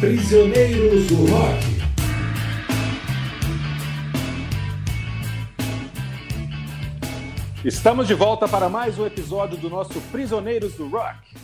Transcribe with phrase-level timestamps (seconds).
[0.00, 1.60] Prisioneiros do Rock.
[7.62, 11.36] Estamos de volta para mais um episódio do nosso Prisioneiros do Rock.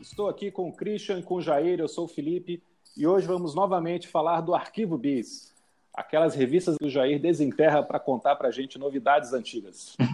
[0.00, 2.62] Estou aqui com o Christian e com o Jair, eu sou o Felipe
[2.96, 5.52] e hoje vamos novamente falar do Arquivo Bis,
[5.92, 9.96] aquelas revistas que o Jair desenterra para contar para a gente novidades antigas.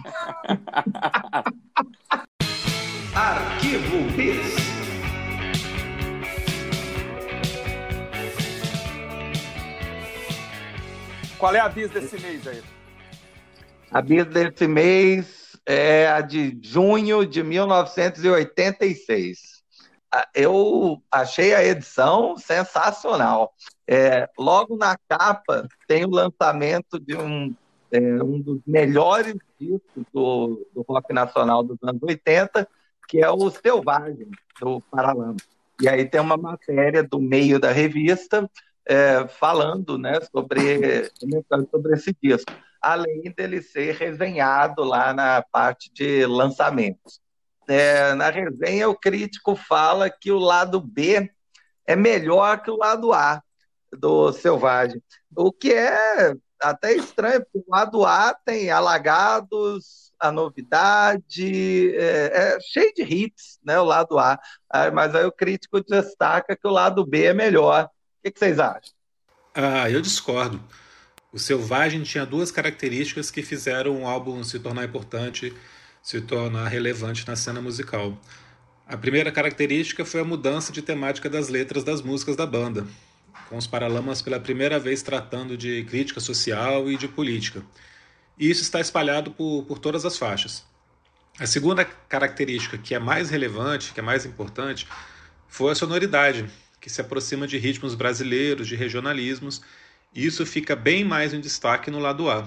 [3.13, 4.72] Arquivo Bis.
[11.37, 12.63] Qual é a bis desse mês, Jair?
[13.91, 19.63] A bis desse mês é a de junho de 1986.
[20.11, 23.53] Ah, eu achei a edição sensacional.
[23.87, 27.55] É, logo na capa tem o lançamento de um,
[27.91, 32.67] é, um dos melhores discos do, do rock nacional dos anos 80,
[33.07, 34.29] que é o Selvagem,
[34.59, 35.35] do Paralama.
[35.81, 38.49] E aí tem uma matéria do meio da revista
[38.87, 41.09] é, falando né, sobre,
[41.71, 47.21] sobre esse disco, além dele ser resenhado lá na parte de lançamentos.
[47.67, 51.31] É, na resenha, o crítico fala que o lado B
[51.87, 53.41] é melhor que o lado A
[53.91, 55.01] do Selvagem,
[55.35, 62.57] o que é até estranho, porque o lado A tem Alagados, a novidade, é, é,
[62.61, 64.39] cheio de hits, né, o lado A,
[64.69, 67.89] ah, mas aí o crítico destaca que o lado B é melhor.
[68.25, 68.93] O que, vocês acham?
[69.53, 70.63] Ah, eu discordo.
[71.31, 75.53] O Selvagem tinha duas características que fizeram o álbum se tornar importante,
[76.01, 78.17] se tornar relevante na cena musical.
[78.87, 82.87] A primeira característica foi a mudança de temática das letras das músicas da banda,
[83.49, 87.61] com os Paralamas pela primeira vez tratando de crítica social e de política.
[88.37, 90.63] E isso está espalhado por, por todas as faixas.
[91.37, 94.87] A segunda característica, que é mais relevante, que é mais importante,
[95.47, 96.49] foi a sonoridade,
[96.83, 99.61] que se aproxima de ritmos brasileiros, de regionalismos,
[100.13, 102.45] e isso fica bem mais em destaque no lado A.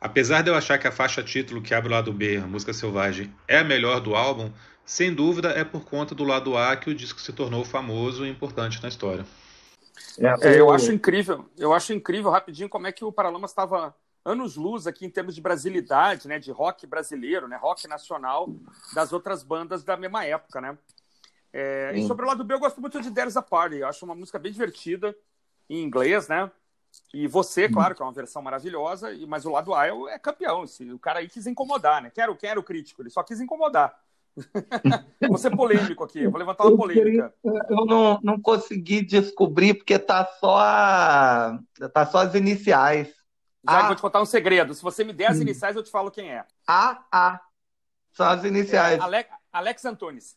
[0.00, 2.72] Apesar de eu achar que a faixa título que abre o lado B, a música
[2.72, 4.50] selvagem, é a melhor do álbum,
[4.86, 8.30] sem dúvida é por conta do lado A que o disco se tornou famoso e
[8.30, 9.26] importante na história.
[10.18, 14.56] É, eu acho incrível, eu acho incrível rapidinho como é que o Paralamas estava anos
[14.56, 18.48] luz aqui em termos de brasilidade, né, de rock brasileiro, né, rock nacional
[18.94, 20.78] das outras bandas da mesma época, né?
[21.52, 23.76] É, e sobre o lado B, eu gosto muito de There's a Party.
[23.76, 25.14] Eu acho uma música bem divertida,
[25.68, 26.50] em inglês, né?
[27.12, 27.72] E você, uhum.
[27.72, 30.64] claro, que é uma versão maravilhosa, mas o lado A é, é campeão.
[30.94, 32.10] O cara aí quis incomodar, né?
[32.10, 33.94] Quero, quero crítico, ele só quis incomodar.
[35.28, 37.34] vou ser polêmico aqui, vou levantar uma polêmica.
[37.44, 41.58] Eu não, não consegui descobrir, porque tá só, a,
[41.92, 43.08] tá só as iniciais.
[43.68, 43.86] Já a...
[43.86, 44.74] vou te contar um segredo.
[44.74, 45.42] Se você me der as hum.
[45.42, 46.44] iniciais, eu te falo quem é.
[46.66, 47.40] A, A.
[48.12, 48.98] São as iniciais.
[48.98, 50.36] É, Alex, Alex Antunes.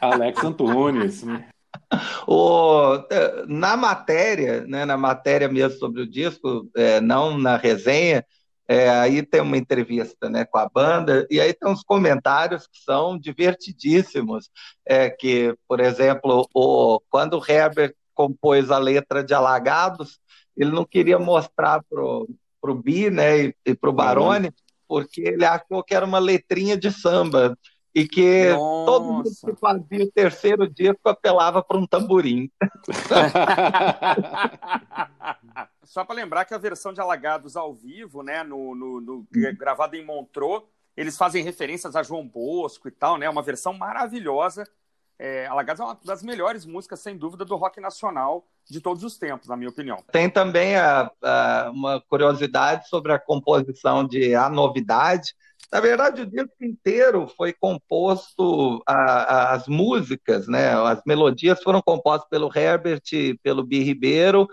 [0.00, 1.24] Alex Antunes.
[2.26, 8.24] o, é, na matéria, né, na matéria mesmo sobre o disco, é, não na resenha,
[8.68, 12.78] é, aí tem uma entrevista né, com a banda, e aí tem uns comentários que
[12.78, 14.48] são divertidíssimos.
[14.86, 20.18] É, que, por exemplo, o, quando o Herbert compôs a letra de Alagados,
[20.56, 24.52] ele não queria mostrar para o Bi né, e, e para o Barone,
[24.86, 27.58] porque ele achou que era uma letrinha de samba
[27.94, 28.86] e que Nossa.
[28.86, 32.50] todo mundo que fazia o terceiro disco apelava para um tamborim.
[35.84, 39.26] Só para lembrar que a versão de Alagados ao vivo, né, no, no, no hum.
[39.58, 40.64] gravada em Montreux,
[40.96, 43.28] eles fazem referências a João Bosco e tal, né?
[43.28, 44.68] Uma versão maravilhosa.
[45.18, 49.16] É, Alagados é uma das melhores músicas, sem dúvida, do rock nacional de todos os
[49.16, 50.02] tempos, na minha opinião.
[50.10, 55.34] Tem também a, a, uma curiosidade sobre a composição de A Novidade,
[55.72, 61.80] na verdade, o disco inteiro foi composto, a, a, as músicas, né, as melodias foram
[61.80, 63.00] compostas pelo Herbert
[63.42, 64.46] pelo Bi Ribeiro.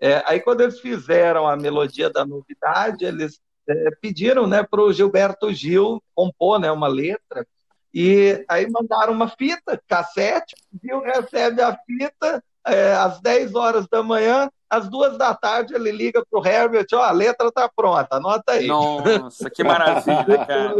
[0.00, 4.92] É, aí, quando eles fizeram a melodia da novidade, eles é, pediram né, para o
[4.92, 7.44] Gilberto Gil compor né, uma letra.
[7.92, 14.04] E aí mandaram uma fita, cassete, Gil recebe a fita, é, às 10 horas da
[14.04, 18.16] manhã, às duas da tarde ele liga para o Herbert, ó, a letra está pronta,
[18.16, 18.68] anota aí.
[18.68, 20.76] Nossa, que maravilha, cara.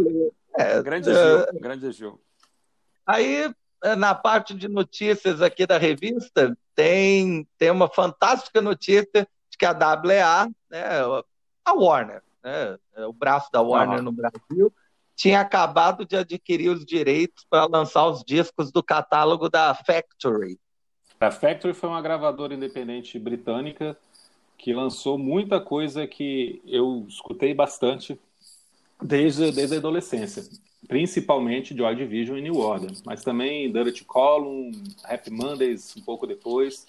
[0.56, 2.20] É, grande Gil, é, grande Gil.
[3.04, 3.52] Aí,
[3.82, 9.66] é, na parte de notícias aqui da revista, tem, tem uma fantástica notícia de que
[9.66, 10.84] a WA, né,
[11.64, 14.72] a Warner, né, é o braço da Warner no Brasil,
[15.16, 20.58] tinha acabado de adquirir os direitos para lançar os discos do catálogo da Factory.
[21.20, 23.94] A Factory foi uma gravadora independente britânica
[24.56, 28.18] que lançou muita coisa que eu escutei bastante
[29.02, 30.42] desde, desde a adolescência,
[30.88, 34.72] principalmente Joy Division e New Order, mas também Dirty Column,
[35.04, 36.86] Happy Mondays um pouco depois.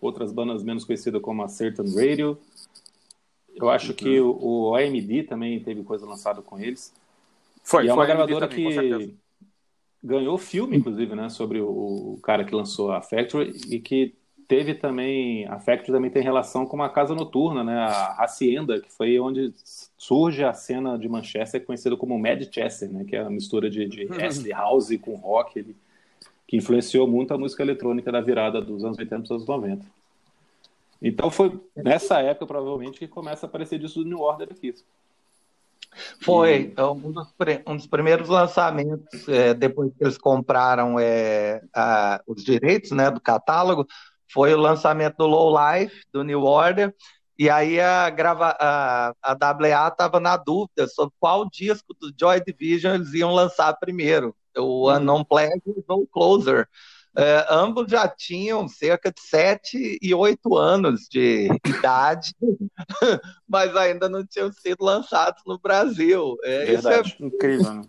[0.00, 2.38] outras bandas menos conhecidas como a Certain Radio.
[3.54, 6.94] Eu acho que o, o AMD também teve coisa lançada com eles.
[7.62, 9.14] Foi, e é uma gravadora também, que
[10.06, 14.14] ganhou filme, inclusive, né, sobre o, cara que lançou a Factory e que
[14.46, 18.90] teve também a Factory também tem relação com uma casa noturna, né, a Hacienda, que
[18.90, 19.52] foi onde
[19.98, 23.86] surge a cena de Manchester conhecida como Mad Chester, né, que é a mistura de,
[23.86, 25.76] de acid house com rock, ele,
[26.46, 29.84] que influenciou muito a música eletrônica da virada dos anos 80 para os anos 90.
[31.02, 34.72] Então foi nessa época, provavelmente, que começa a aparecer disso do New Order aqui.
[36.22, 36.80] Foi e...
[36.80, 37.34] um, dos,
[37.66, 43.20] um, dos, primeiros lançamentos, é, depois que eles compraram é, a, os direitos né, do
[43.20, 43.86] catálogo,
[44.32, 46.94] foi o lançamento do Low Life, do New Order,
[47.38, 52.42] e aí a, grava, a, a WA estava na dúvida sobre qual disco do Joy
[52.42, 54.96] Division eles iam lançar primeiro, o uhum.
[54.96, 56.66] Unknown Pleasure ou o Closer.
[57.16, 62.34] É, ambos já tinham cerca de sete e oito anos de idade,
[63.48, 66.36] mas ainda não tinham sido lançados no Brasil.
[66.44, 67.74] É, Verdade, isso é incrível.
[67.74, 67.82] Né?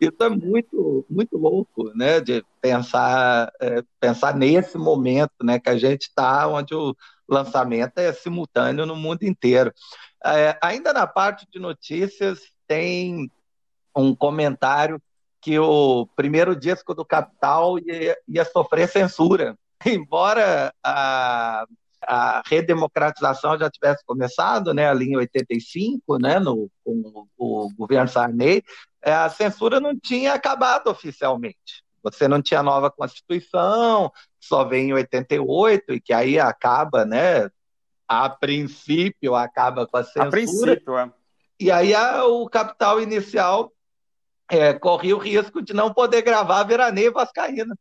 [0.00, 2.20] Isso é muito, muito louco, né?
[2.20, 5.60] De pensar, é, pensar nesse momento, né?
[5.60, 6.94] Que a gente está, onde o
[7.28, 9.72] lançamento é simultâneo no mundo inteiro.
[10.24, 13.30] É, ainda na parte de notícias tem
[13.96, 15.00] um comentário
[15.44, 19.54] que o primeiro disco do Capital ia, ia sofrer censura.
[19.84, 21.66] Embora a,
[22.02, 28.62] a redemocratização já tivesse começado, né, ali em 85, né, no, com o governo Sarney,
[29.02, 31.84] é, a censura não tinha acabado oficialmente.
[32.02, 34.10] Você não tinha nova Constituição,
[34.40, 37.50] só vem em 88, e que aí acaba, né,
[38.08, 40.26] a princípio acaba com a censura.
[40.26, 41.12] A princípio, é.
[41.60, 43.70] E aí a, o capital inicial
[44.48, 47.76] é, corria o risco de não poder gravar Veraneio Vascaína.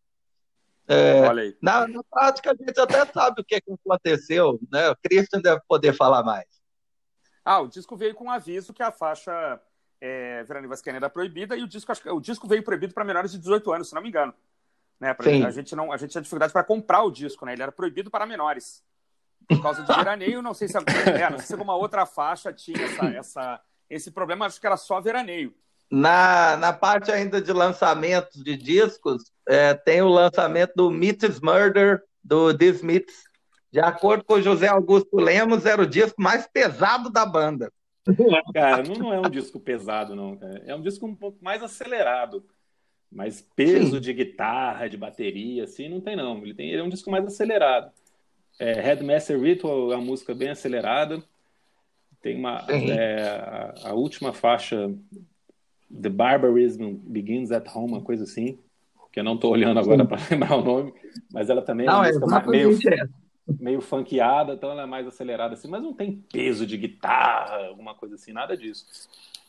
[0.88, 1.21] É,
[1.62, 4.89] na, na, prática, a gente até sabe o que, que aconteceu, né?
[4.89, 6.45] O Christian deve poder falar mais.
[7.45, 9.62] Ah, o disco veio com um aviso que a faixa
[10.01, 13.31] é, Veraneio Vascaína era proibida e o disco, acho, o disco veio proibido para menores
[13.31, 14.33] de 18 anos, se não me engano.
[15.00, 15.13] Né?
[15.13, 17.54] Pra, a, gente não, a gente tinha dificuldade para comprar o disco, né?
[17.54, 18.83] Ele era proibido para menores.
[19.48, 22.81] Por causa de veraneio, não sei se, é, não sei se alguma outra faixa tinha
[22.81, 25.54] essa, essa, esse problema, acho que era só veraneio.
[25.89, 32.01] Na, na parte ainda de lançamentos de discos, é, tem o lançamento do Meets Murder,
[32.24, 33.24] do The Smiths.
[33.71, 37.71] De acordo com o José Augusto Lemos, era o disco mais pesado da banda.
[38.53, 40.35] Cara, não, é um disco pesado, não.
[40.38, 40.62] Cara.
[40.65, 42.45] É um disco um pouco mais acelerado.
[43.12, 44.01] Mas peso Sim.
[44.01, 46.38] de guitarra, de bateria, assim, não tem, não.
[46.39, 47.91] Ele, tem, ele é um disco mais acelerado.
[48.59, 51.24] É, Headmaster Ritual é uma música bem acelerada.
[52.21, 52.65] Tem uma.
[52.69, 54.91] É, a, a, última faixa
[56.01, 58.60] The Barbarism Begins at Home, uma coisa assim,
[59.12, 60.94] que eu não estou olhando agora para lembrar o nome,
[61.31, 62.78] mas ela também não, é, é meio,
[63.60, 67.94] meio funkeada, então ela é mais acelerada assim, mas não tem peso de guitarra, alguma
[67.94, 68.86] coisa assim, nada disso.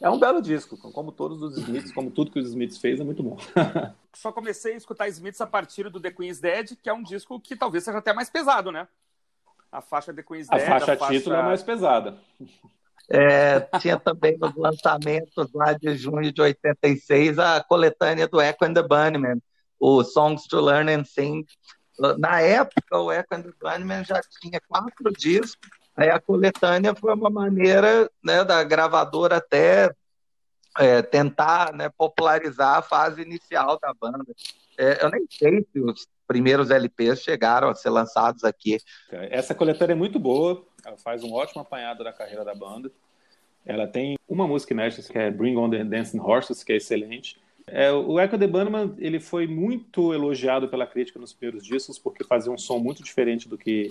[0.00, 3.04] É um belo disco, como todos os Smiths, como tudo que os Smiths fez, é
[3.04, 3.38] muito bom.
[4.12, 7.40] Só comecei a escutar Smiths a partir do The Queen's Dead, que é um disco
[7.40, 8.86] que talvez seja até mais pesado, né?
[9.72, 10.66] A faixa The Queen's a Dead.
[10.66, 12.18] Faixa a faixa título é mais pesada.
[13.10, 18.74] É, tinha também nos lançamentos lá de junho de 86 a coletânea do Echo and
[18.74, 19.42] the Bunnymen,
[19.78, 21.44] o Songs to Learn and Sing.
[22.18, 27.12] Na época, o Echo and the Bunnymen já tinha quatro discos, aí a coletânea foi
[27.12, 29.94] uma maneira né, da gravadora até
[30.78, 34.24] é, tentar né, popularizar a fase inicial da banda.
[34.78, 38.78] É, eu nem sei se os primeiros LPs chegaram a ser lançados aqui.
[39.10, 42.90] Essa coletânea é muito boa, ela faz um ótimo apanhado da carreira da banda.
[43.64, 47.38] Ela tem uma música inédita que é Bring On The Dancing Horses, que é excelente.
[47.66, 52.22] É, o Echo the Bunnyman, ele foi muito elogiado pela crítica nos primeiros discos, porque
[52.22, 53.88] fazia um som muito diferente do que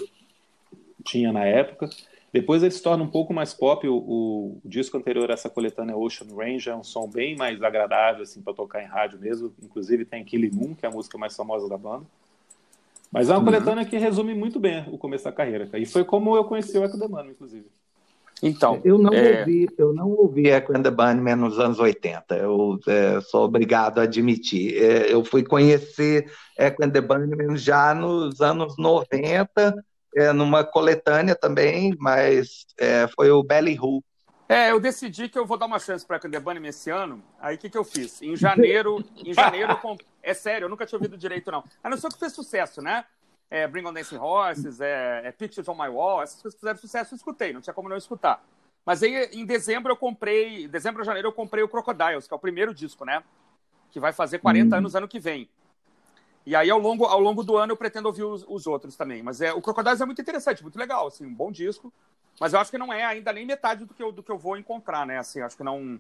[1.04, 1.90] tinha na época.
[2.32, 3.88] Depois ele se torna um pouco mais pop.
[3.88, 8.24] O, o, disco anterior a essa coletânea Ocean Range é um som bem mais agradável
[8.24, 9.54] assim para tocar em rádio mesmo.
[9.62, 12.06] Inclusive tem Killing Moon, que é a música mais famosa da banda.
[13.14, 13.46] Mas é uma uhum.
[13.46, 15.70] coletânea que resume muito bem o começo da carreira.
[15.78, 17.68] E foi como eu conheci o Echo the Bunnyman, inclusive.
[18.42, 19.42] Então, eu não é...
[19.42, 22.36] ouvi, eu não ouvi Echo and the Bunnymen nos anos 80.
[22.36, 24.84] Eu é, sou obrigado a admitir.
[24.84, 26.26] É, eu fui conhecer
[26.58, 29.76] Echo and the Bunnymen já nos anos 90,
[30.16, 34.04] é, numa coletânea também, mas é, foi o Belly Who.
[34.50, 37.24] É, eu decidi que eu vou dar uma chance para the Bunnymen esse ano.
[37.40, 38.22] Aí o que, que eu fiz?
[38.22, 39.80] Em janeiro, em janeiro,
[40.22, 41.64] é sério, eu nunca tinha ouvido direito não.
[41.84, 43.06] A não ser que fez sucesso, né?
[43.54, 46.80] é, Bring on Dancing Horses, é, é, Pictures on My Wall, essas coisas que fizeram
[46.80, 48.44] sucesso eu escutei, não tinha como não escutar.
[48.84, 52.36] Mas aí em dezembro eu comprei, dezembro ou janeiro eu comprei o Crocodiles, que é
[52.36, 53.24] o primeiro disco, né?
[53.92, 54.80] Que vai fazer 40 hum.
[54.80, 55.48] anos ano que vem.
[56.46, 59.24] E aí, ao longo, ao longo do ano, eu pretendo ouvir os, os outros também.
[59.24, 61.92] Mas é, o Crocodiles é muito interessante, muito legal, assim, um bom disco.
[62.40, 64.38] Mas eu acho que não é ainda nem metade do que eu, do que eu
[64.38, 65.20] vou encontrar, né?
[65.20, 66.00] Assim, acho que não,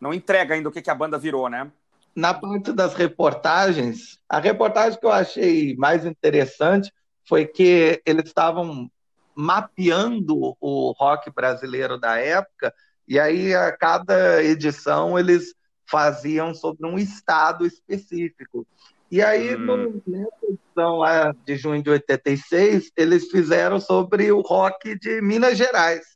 [0.00, 1.70] não entrega ainda o que, que a banda virou, né?
[2.14, 6.92] Na parte das reportagens, a reportagem que eu achei mais interessante
[7.28, 8.90] foi que eles estavam
[9.34, 12.74] mapeando o rock brasileiro da época,
[13.06, 15.54] e aí a cada edição eles
[15.86, 18.66] faziam sobre um estado específico.
[19.10, 20.00] E aí, hum.
[20.06, 26.06] nessa edição lá de junho de 86, eles fizeram sobre o rock de Minas Gerais.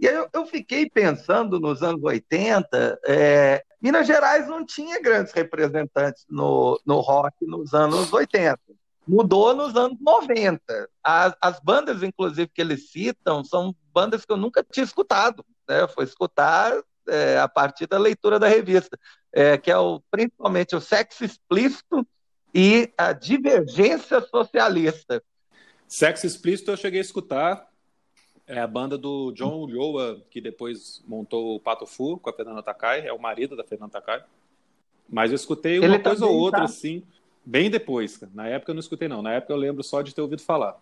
[0.00, 5.32] E aí eu, eu fiquei pensando nos anos 80, é, Minas Gerais não tinha grandes
[5.32, 8.58] representantes no, no rock nos anos 80.
[9.06, 10.60] Mudou nos anos 90.
[11.02, 15.44] As, as bandas, inclusive, que eles citam, são bandas que eu nunca tinha escutado.
[15.68, 15.86] Né?
[15.88, 16.72] Foi escutar
[17.08, 18.98] é, a partir da leitura da revista,
[19.32, 22.06] é, que é o, principalmente o sexo explícito
[22.54, 25.22] e a divergência socialista.
[25.86, 27.68] Sexo explícito eu cheguei a escutar.
[28.46, 32.62] É a banda do John Ulloa, que depois montou o Pato Fu com a Fernanda
[32.62, 34.24] Takai, é o marido da Fernanda Takai.
[35.08, 36.64] Mas eu escutei uma Ele coisa ou outra, tá?
[36.64, 37.02] assim,
[37.44, 38.20] bem depois.
[38.34, 39.22] Na época eu não escutei, não.
[39.22, 40.76] Na época eu lembro só de ter ouvido falar.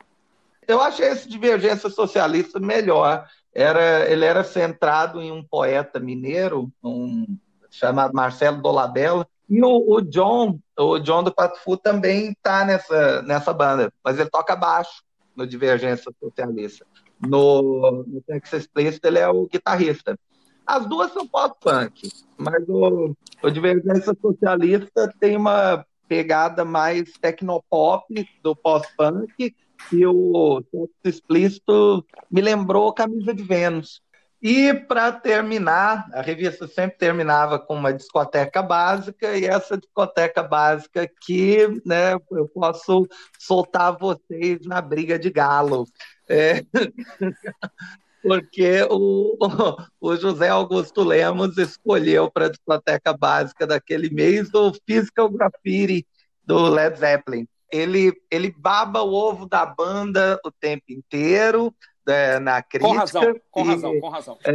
[0.66, 3.26] Eu achei esse Divergência Socialista melhor.
[3.54, 7.38] Era, ele era centrado em um poeta mineiro, um,
[7.70, 13.23] chamado Marcelo Dolabella, e o, o, John, o John do Pato Fu também está nessa,
[13.23, 15.02] nessa banda, mas ele toca baixo
[15.35, 16.87] no Divergência Socialista.
[17.20, 20.18] No, no Texas Place ele é o guitarrista.
[20.64, 28.04] As duas são pop-punk, mas o, o Divergência Socialista tem uma pegada mais tecnopop
[28.42, 29.54] do pop-punk
[29.92, 34.00] e o Texas Explícito me lembrou Camisa de Vênus.
[34.40, 41.11] E, para terminar, a revista sempre terminava com uma discoteca básica, e essa discoteca básica
[41.23, 45.87] que né, eu posso soltar vocês na briga de galo.
[46.28, 46.64] É...
[48.23, 49.37] Porque o,
[50.00, 56.07] o José Augusto Lemos escolheu para a discoteca básica daquele mês o Physical Graffiti
[56.45, 57.47] do Led Zeppelin.
[57.71, 61.73] Ele, ele baba o ovo da banda o tempo inteiro,
[62.08, 62.90] é, na crítica.
[62.90, 64.38] Com razão, com e, razão, com razão.
[64.44, 64.52] É,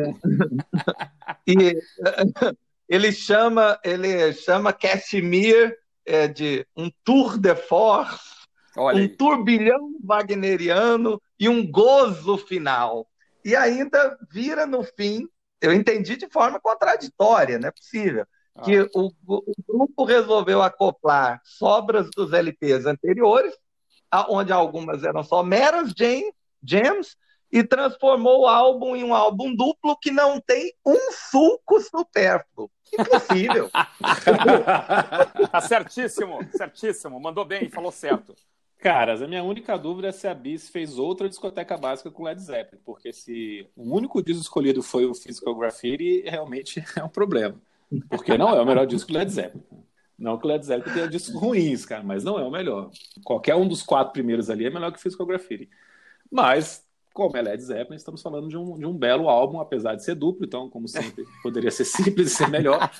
[1.47, 1.77] e
[2.89, 8.19] ele chama, ele chama Casimir é, de um tour de force,
[8.77, 13.07] um turbilhão wagneriano e um gozo final.
[13.45, 15.27] E ainda vira no fim,
[15.61, 18.61] eu entendi de forma contraditória, não é possível, ah.
[18.61, 23.53] que o, o, grupo resolveu acoplar sobras dos LPs anteriores,
[24.29, 25.93] onde algumas eram só meras
[26.63, 27.17] jams,
[27.53, 32.71] e transformou o álbum em um álbum duplo que não tem um sulco supérfluo.
[32.91, 33.69] Impossível.
[35.51, 37.19] tá certíssimo, certíssimo.
[37.19, 38.35] Mandou bem, falou certo.
[38.79, 42.41] Caras, a minha única dúvida é se a Bis fez outra discoteca básica com Led
[42.41, 47.55] Zeppelin, porque se o único disco escolhido foi o Physical Graffiti, realmente é um problema.
[48.09, 49.63] Porque não é o melhor disco do Led Zeppelin.
[50.17, 52.89] Não que o Led Zeppelin tenha discos ruins, cara, mas não é o melhor.
[53.23, 55.69] Qualquer um dos quatro primeiros ali é melhor que o Physical Graffiti.
[56.31, 56.82] Mas
[57.13, 60.15] como é Led Zeppelin, estamos falando de um, de um belo álbum, apesar de ser
[60.15, 62.91] duplo, então, como sempre, poderia ser simples e ser melhor.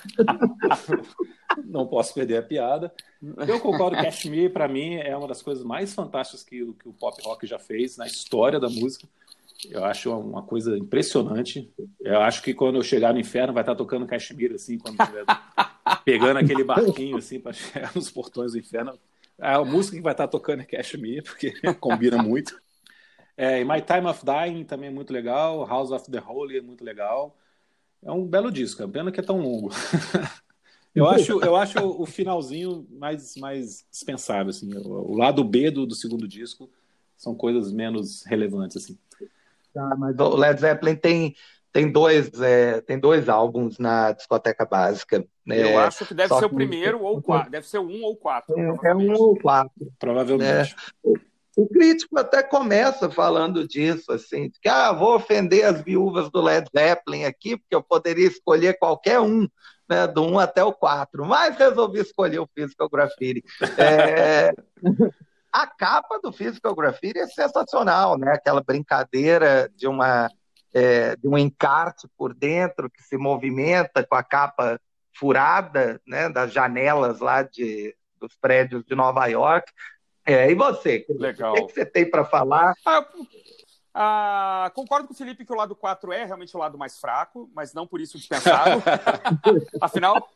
[1.66, 2.92] Não posso perder a piada.
[3.46, 6.92] Eu concordo que Kashmir, para mim, é uma das coisas mais fantásticas que, que o
[6.92, 9.08] pop rock já fez na história da música.
[9.68, 11.72] Eu acho uma coisa impressionante.
[12.00, 15.24] Eu acho que quando eu chegar no inferno vai estar tocando Kashmir, assim, quando estiver
[16.04, 18.98] pegando aquele barquinho, assim, para chegar nos portões do inferno.
[19.38, 22.62] A música que vai estar tocando é Kashmir, porque combina muito.
[23.36, 25.66] É, e My Time of Dying também é muito legal.
[25.66, 27.36] House of the Holy é muito legal.
[28.02, 29.70] É um belo disco, é pena que é tão longo.
[30.94, 34.72] eu acho, eu acho o finalzinho mais, mais dispensável, assim.
[34.76, 36.70] O, lado B do, do segundo disco
[37.16, 38.98] são coisas menos relevantes, assim.
[39.76, 41.34] Ah, mas o Led Zeppelin tem,
[41.72, 45.26] tem dois, é, tem dois álbuns na discoteca básica.
[45.44, 45.72] Né?
[45.72, 46.46] Eu acho que deve ser que...
[46.46, 47.50] o primeiro ou o quarto.
[47.50, 48.54] Deve ser um ou quatro.
[48.56, 49.92] É, é um ou quatro.
[49.98, 50.76] Provavelmente.
[51.04, 51.33] É.
[51.56, 56.68] O crítico até começa falando disso, assim, que ah, vou ofender as viúvas do Led
[56.76, 59.48] Zeppelin aqui, porque eu poderia escolher qualquer um,
[59.88, 63.44] né, do 1 até o 4, mas resolvi escolher o Physical Graffiti.
[63.78, 64.52] É...
[65.52, 68.32] a capa do Physical Graffiti é sensacional, né?
[68.32, 70.28] Aquela brincadeira de uma
[70.74, 74.80] é, de um encarte por dentro que se movimenta com a capa
[75.16, 79.72] furada, né, das janelas lá de, dos prédios de Nova York.
[80.26, 81.06] É, e você?
[81.08, 81.52] Legal.
[81.52, 82.74] O que, é que você tem para falar?
[82.84, 83.06] Ah,
[83.94, 87.50] ah, concordo com o Felipe que o lado 4 é realmente o lado mais fraco,
[87.54, 88.82] mas não por isso dispensável.
[89.80, 90.28] Afinal,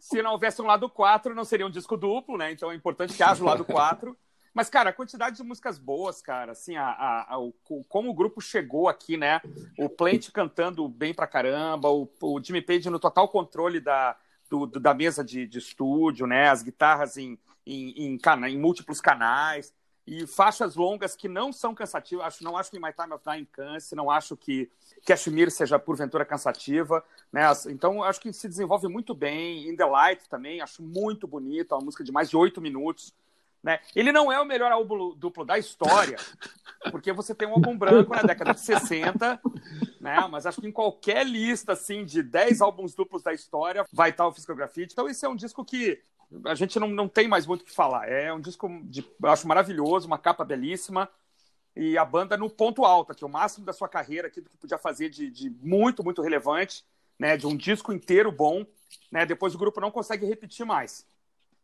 [0.00, 2.50] Se não houvesse um lado 4, não seria um disco duplo, né?
[2.50, 4.16] Então é importante que haja o lado 4.
[4.52, 7.54] Mas, cara, a quantidade de músicas boas, cara, assim, a, a, a o,
[7.88, 9.40] como o grupo chegou aqui, né?
[9.78, 14.16] O Plant cantando bem pra caramba, o, o Jimmy Page no total controle da,
[14.48, 16.48] do, do, da mesa de, de, estúdio, né?
[16.48, 19.74] As guitarras em, em, em, cana, em, múltiplos canais
[20.06, 22.26] e faixas longas que não são cansativas.
[22.26, 24.70] Acho, não acho que My Time of Dying canse, não acho que
[25.06, 27.42] Cashmere seja porventura cansativa, né?
[27.68, 29.68] Então acho que se desenvolve muito bem.
[29.68, 33.14] In the Light também acho muito bonito, é uma música de mais de oito minutos.
[33.62, 33.78] Né?
[33.94, 36.16] Ele não é o melhor álbum duplo da história,
[36.90, 39.40] porque você tem um álbum branco na década de 60,
[40.00, 40.28] né?
[40.30, 44.26] mas acho que em qualquer lista assim, de 10 álbuns duplos da história vai estar
[44.26, 44.94] o Physical Graffiti.
[44.94, 46.00] Então, esse é um disco que
[46.44, 48.08] a gente não, não tem mais muito o que falar.
[48.08, 51.08] É um disco, de, eu acho maravilhoso, uma capa belíssima.
[51.74, 54.56] E a banda no ponto alto, aqui, o máximo da sua carreira, aqui, do que
[54.56, 56.84] podia fazer de, de muito, muito relevante,
[57.18, 57.36] né?
[57.36, 58.64] De um disco inteiro bom.
[59.10, 59.24] Né?
[59.26, 61.06] Depois o grupo não consegue repetir mais.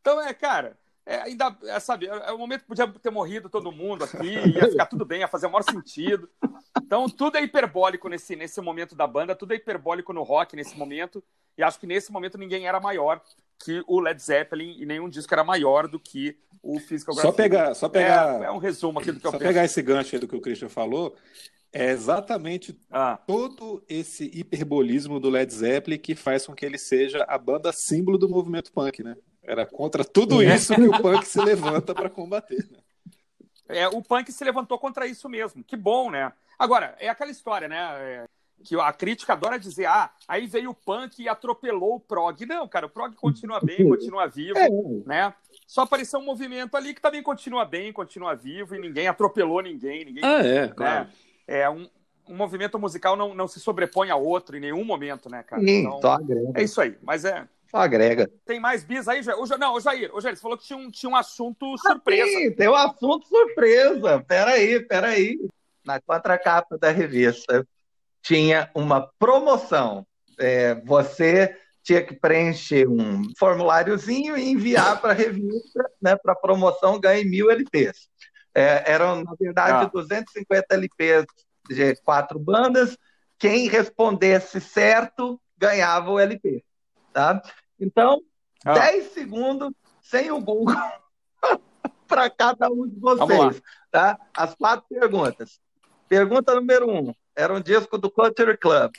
[0.00, 3.48] Então, é, cara, é, ainda, é, sabe, é, é o momento que podia ter morrido
[3.48, 6.28] todo mundo aqui, ia ficar tudo bem, ia fazer o maior sentido.
[6.76, 10.76] Então, tudo é hiperbólico nesse, nesse momento da banda, tudo é hiperbólico no rock nesse
[10.76, 11.22] momento,
[11.56, 13.22] e acho que nesse momento ninguém era maior
[13.64, 17.74] que o Led Zeppelin e nenhum disco era maior do que o Physical Só pegar,
[17.74, 18.42] só pegar.
[18.42, 20.36] É, é um resumo aqui do que eu Só pegar esse gancho aí do que
[20.36, 21.14] o Christian falou.
[21.72, 23.18] É exatamente ah.
[23.26, 28.18] todo esse hiperbolismo do Led Zeppelin que faz com que ele seja a banda símbolo
[28.18, 29.16] do movimento punk, né?
[29.46, 30.54] Era contra tudo é.
[30.54, 32.66] isso que o punk se levanta para combater.
[32.68, 32.78] Né?
[33.68, 35.62] É, o punk se levantou contra isso mesmo.
[35.62, 36.32] Que bom, né?
[36.58, 37.76] Agora, é aquela história, né?
[37.76, 38.24] É,
[38.64, 42.44] que a crítica adora dizer, ah, aí veio o punk e atropelou o prog.
[42.46, 44.68] Não, cara, o prog continua bem, continua vivo, é.
[45.06, 45.34] né?
[45.66, 50.04] Só apareceu um movimento ali que também continua bem, continua vivo e ninguém atropelou ninguém.
[50.04, 50.68] ninguém ah, é, né?
[50.68, 51.08] claro.
[51.46, 51.88] É um,
[52.28, 55.62] um movimento musical não, não se sobrepõe a outro em nenhum momento, né, cara?
[55.62, 56.18] Sim, então,
[56.54, 56.96] é isso aí.
[57.02, 58.30] Mas é, agrega.
[58.44, 59.38] Tem mais bis aí, Jair?
[59.58, 62.24] Não, o Jair, o Jair, você falou que tinha um, tinha um assunto surpresa.
[62.24, 64.24] Ah, sim, tem um assunto surpresa.
[64.26, 65.38] Peraí, peraí.
[65.84, 67.66] Na contracapa da revista
[68.22, 70.06] tinha uma promoção.
[70.38, 76.98] É, você tinha que preencher um formuláriozinho e enviar para a revista, né, para promoção,
[76.98, 78.08] ganhe mil LPs.
[78.52, 79.90] É, eram, na verdade, ah.
[79.92, 81.26] 250 LPs
[81.68, 82.98] de quatro bandas.
[83.38, 86.64] Quem respondesse certo ganhava o LP.
[87.16, 87.40] Tá?
[87.80, 88.20] Então,
[88.62, 88.74] ah.
[88.74, 90.76] 10 segundos sem o Google
[92.06, 93.62] para cada um de vocês.
[93.90, 94.18] Tá?
[94.36, 95.58] As quatro perguntas.
[96.10, 98.92] Pergunta número um: era um disco do Culture Club.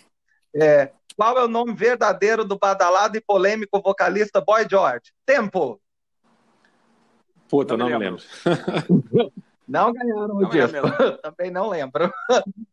[0.52, 5.14] É, qual é o nome verdadeiro do badalado e polêmico vocalista Boy George?
[5.24, 5.80] Tempo.
[7.48, 8.24] Puta, não, não me lembro.
[8.44, 9.34] lembro.
[9.70, 10.78] não ganharam o não disco.
[11.22, 12.12] Também não lembro.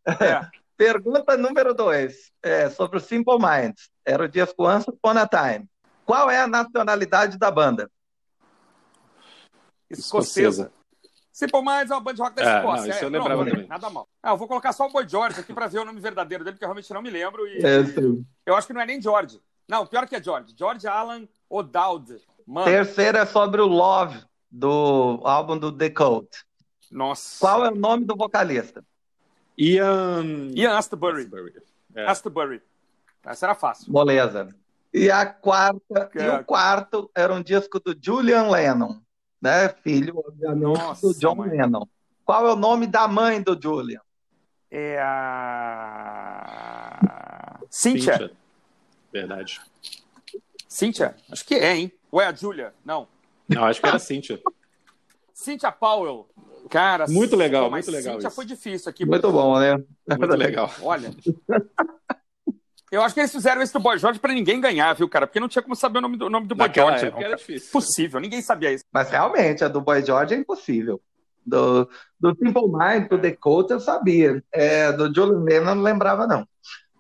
[0.07, 0.64] É.
[0.77, 3.91] Pergunta número dois, é, sobre o Simple Minds.
[4.05, 5.69] Era o disco Once Upon a Time.
[6.05, 7.91] Qual é a nacionalidade da banda?
[9.89, 10.73] Escocesa.
[11.33, 12.83] Simple Minds é uma banda de rock da é, Escócia.
[12.83, 13.67] Não, isso é, eu lembrava também.
[13.67, 14.09] Nada mal.
[14.23, 16.55] Ah, eu vou colocar só o Boy George aqui para ver o nome verdadeiro dele,
[16.55, 17.47] porque eu realmente não me lembro.
[17.47, 17.59] E...
[17.59, 17.85] É,
[18.47, 19.41] eu acho que não é nem George.
[19.69, 20.55] Não, pior que é George.
[20.57, 22.21] George Alan O'Dowd.
[22.47, 22.67] Mano.
[22.67, 26.29] Terceira é sobre o Love, do álbum do The Code.
[26.91, 27.39] Nossa.
[27.41, 28.85] Qual é o nome do vocalista?
[29.57, 30.51] Ian.
[30.55, 31.23] Ian Astbury.
[31.23, 31.53] Astbury.
[31.95, 32.07] É.
[32.07, 32.63] Astbury.
[33.25, 33.93] Essa era fácil.
[33.93, 34.55] Moleza.
[34.93, 36.19] E a quarta, que...
[36.19, 39.01] e o quarto era um disco do Julian Lennon,
[39.41, 39.69] né?
[39.69, 41.51] Filho, obviamente, Nossa, do John mãe.
[41.51, 41.87] Lennon.
[42.25, 44.01] Qual é o nome da mãe do Julian?
[44.71, 46.25] É a.
[47.69, 48.13] Cynthia.
[48.19, 48.31] Cynthia.
[49.13, 49.61] Verdade.
[50.69, 51.17] Cynthia?
[51.31, 51.93] Acho que é, hein?
[52.11, 52.73] Ou é a Julia?
[52.85, 53.09] Não.
[53.49, 54.41] Não, acho que era Cynthia.
[55.35, 56.29] Cynthia Powell.
[56.71, 58.21] Cara, muito legal, muito legal.
[58.21, 59.05] Já foi difícil aqui.
[59.05, 59.77] Muito bom, né?
[60.09, 60.73] Muito legal.
[60.83, 61.11] Olha.
[62.91, 65.27] Eu acho que eles fizeram isso do Boy George para ninguém ganhar, viu, cara?
[65.27, 67.07] Porque não tinha como saber o nome do, nome do Boy George.
[67.07, 67.73] Época era difícil.
[67.73, 68.85] Possível, ninguém sabia isso.
[68.93, 71.01] Mas realmente, a do Boy George é impossível.
[71.45, 71.89] Do,
[72.21, 74.43] do Simple Mind, do Dakota, eu sabia.
[74.53, 76.47] É, do Julian Lennon, eu não lembrava, não.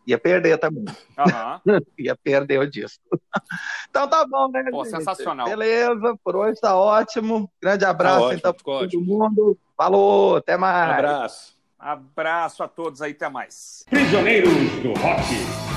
[0.06, 0.84] Ia perder também.
[0.84, 1.80] Uhum.
[1.98, 3.02] Ia perder o disco.
[3.88, 4.64] então tá bom, né?
[4.70, 5.46] Pô, sensacional.
[5.46, 7.50] Beleza, por hoje tá ótimo.
[7.60, 9.04] Grande abraço tá ótimo, então para todo ótimo.
[9.04, 9.58] mundo.
[9.76, 10.88] Falou, até mais.
[10.88, 11.54] Um abraço.
[11.78, 13.84] Abraço a todos aí, até mais.
[13.90, 15.73] Prisioneiros do Rock.